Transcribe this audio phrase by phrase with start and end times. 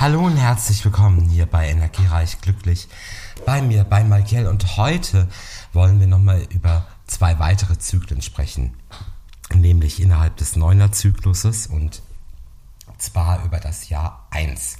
[0.00, 2.88] Hallo und herzlich willkommen hier bei Energiereich Glücklich
[3.44, 4.46] bei mir, bei Malkiel.
[4.46, 5.28] Und heute
[5.74, 8.72] wollen wir nochmal über zwei weitere Zyklen sprechen.
[9.52, 12.00] Nämlich innerhalb des Neuner-Zykluses und
[12.96, 14.78] zwar über das Jahr 1.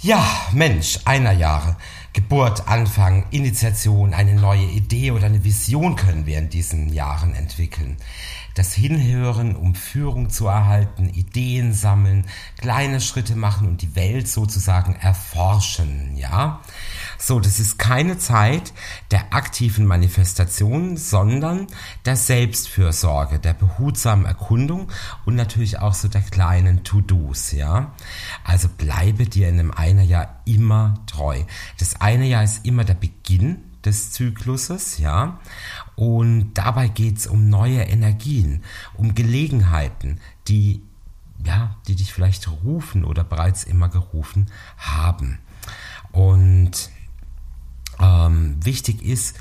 [0.00, 1.76] Ja, Mensch, einer Jahre.
[2.12, 7.96] Geburt, Anfang, Initiation, eine neue Idee oder eine Vision können wir in diesen Jahren entwickeln
[8.58, 12.24] das Hinhören, um Führung zu erhalten, Ideen sammeln,
[12.58, 16.60] kleine Schritte machen und die Welt sozusagen erforschen, ja.
[17.20, 18.72] So, das ist keine Zeit
[19.10, 21.66] der aktiven Manifestation, sondern
[22.04, 24.90] der Selbstfürsorge, der behutsamen Erkundung
[25.26, 27.92] und natürlich auch so der kleinen To-Dos, ja.
[28.44, 31.42] Also bleibe dir in einem einer Jahr immer treu.
[31.78, 35.40] Das eine Jahr ist immer der Beginn des Zykluses, ja.
[35.96, 38.62] Und dabei geht es um neue Energien,
[38.94, 40.82] um Gelegenheiten, die,
[41.44, 45.40] ja, die dich vielleicht rufen oder bereits immer gerufen haben.
[46.12, 46.90] Und
[48.00, 49.36] ähm, wichtig ist,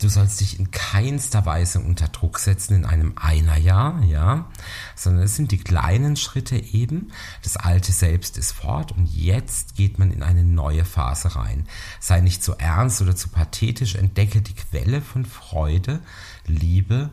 [0.00, 4.46] du sollst dich in keinster Weise unter Druck setzen in einem Einerjahr, ja,
[4.94, 7.12] sondern es sind die kleinen Schritte eben.
[7.42, 11.66] Das alte Selbst ist fort und jetzt geht man in eine neue Phase rein.
[12.00, 16.00] Sei nicht zu ernst oder zu pathetisch, entdecke die Quelle von Freude,
[16.46, 17.10] Liebe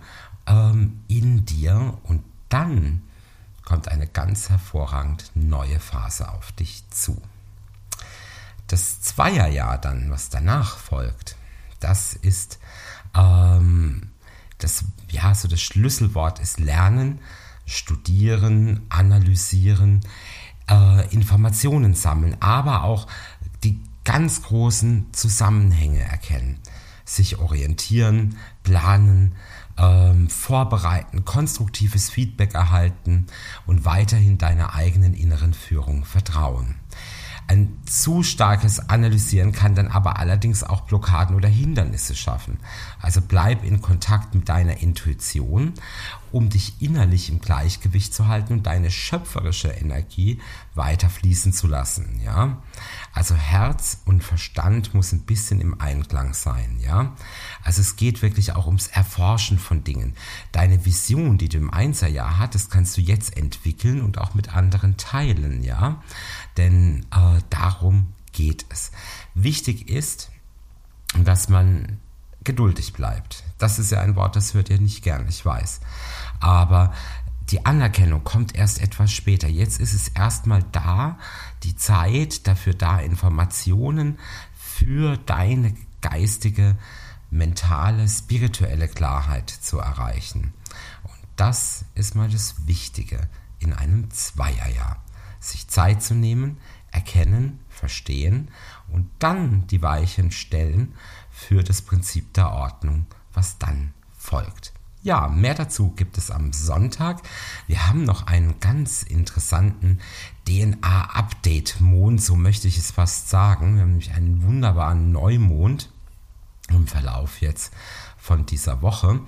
[0.47, 3.01] ähm, in dir und dann
[3.63, 7.21] kommt eine ganz hervorragend neue Phase auf dich zu.
[8.71, 11.35] Das Zweierjahr dann, was danach folgt,
[11.81, 12.57] das ist
[13.13, 14.11] ähm,
[14.59, 17.19] das, ja, so das Schlüsselwort ist Lernen,
[17.65, 19.99] Studieren, Analysieren,
[20.69, 23.07] äh, Informationen sammeln, aber auch
[23.65, 26.57] die ganz großen Zusammenhänge erkennen,
[27.03, 29.35] sich orientieren, planen,
[29.77, 33.27] ähm, vorbereiten, konstruktives Feedback erhalten
[33.65, 36.75] und weiterhin deiner eigenen inneren Führung vertrauen.
[37.47, 42.59] Ein zu starkes Analysieren kann dann aber allerdings auch Blockaden oder Hindernisse schaffen.
[43.01, 45.73] Also bleib in Kontakt mit deiner Intuition,
[46.31, 50.39] um dich innerlich im Gleichgewicht zu halten und deine schöpferische Energie
[50.75, 52.61] weiter fließen zu lassen, ja?
[53.13, 57.13] Also Herz und Verstand muss ein bisschen im Einklang sein, ja?
[57.63, 60.15] Also es geht wirklich auch ums Erforschen von Dingen.
[60.53, 64.95] Deine Vision, die du im Einserjahr hattest, kannst du jetzt entwickeln und auch mit anderen
[64.95, 66.01] teilen, ja?
[66.55, 67.05] Denn
[67.49, 68.91] darum geht es.
[69.33, 70.31] Wichtig ist,
[71.23, 71.99] dass man
[72.43, 73.43] geduldig bleibt.
[73.57, 75.81] Das ist ja ein Wort, das hört ihr nicht gern, ich weiß.
[76.39, 76.93] Aber
[77.49, 79.47] die Anerkennung kommt erst etwas später.
[79.47, 81.17] Jetzt ist es erstmal da,
[81.63, 84.17] die Zeit dafür da, Informationen
[84.55, 86.77] für deine geistige,
[87.29, 90.53] mentale, spirituelle Klarheit zu erreichen.
[91.03, 93.19] Und das ist mal das Wichtige
[93.59, 95.03] in einem Zweierjahr
[95.39, 96.57] sich Zeit zu nehmen,
[96.91, 98.49] erkennen, verstehen
[98.89, 100.93] und dann die Weichen stellen
[101.31, 104.73] für das Prinzip der Ordnung, was dann folgt.
[105.03, 107.23] Ja, mehr dazu gibt es am Sonntag.
[107.65, 109.99] Wir haben noch einen ganz interessanten
[110.47, 113.75] DNA-Update-Mond, so möchte ich es fast sagen.
[113.75, 115.89] Wir haben nämlich einen wunderbaren Neumond
[116.69, 117.73] im Verlauf jetzt
[118.17, 119.19] von dieser Woche.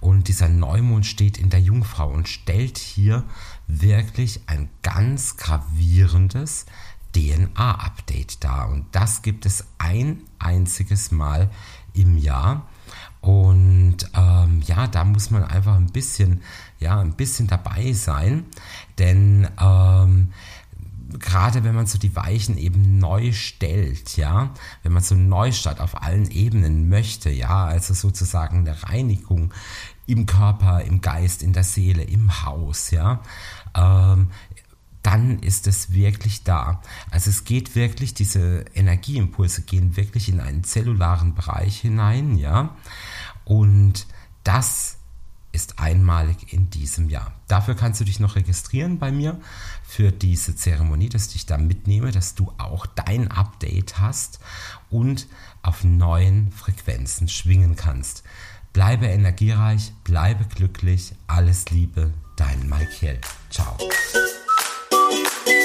[0.00, 3.22] Und dieser Neumond steht in der Jungfrau und stellt hier
[3.68, 6.66] wirklich ein ganz gravierendes
[7.14, 8.68] DNA-Update dar.
[8.70, 11.50] Und das gibt es ein einziges Mal
[11.94, 12.66] im Jahr.
[13.20, 16.42] Und ähm, ja, da muss man einfach ein bisschen,
[16.80, 18.46] ja, ein bisschen dabei sein,
[18.98, 20.32] denn ähm,
[21.18, 24.50] gerade wenn man so die Weichen eben neu stellt, ja,
[24.82, 29.52] wenn man so einen Neustart auf allen Ebenen möchte, ja, also sozusagen eine Reinigung
[30.06, 33.20] im Körper, im Geist, in der Seele, im Haus, ja,
[33.74, 34.30] ähm,
[35.02, 36.80] dann ist es wirklich da.
[37.10, 42.76] Also es geht wirklich, diese Energieimpulse gehen wirklich in einen zellularen Bereich hinein, ja,
[43.44, 44.06] und
[44.44, 44.96] das
[45.52, 47.32] ist einmalig in diesem Jahr.
[47.46, 49.38] Dafür kannst du dich noch registrieren bei mir
[49.86, 54.40] für diese Zeremonie, dass ich da mitnehme, dass du auch dein Update hast
[54.90, 55.28] und
[55.60, 58.22] auf neuen Frequenzen schwingen kannst.
[58.72, 63.20] Bleibe energiereich, bleibe glücklich, alles Liebe, dein Michael.
[63.50, 63.76] Ciao.
[64.92, 65.61] Thank you.